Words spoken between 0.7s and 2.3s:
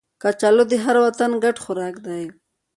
د هر وطن ګډ خوراک دی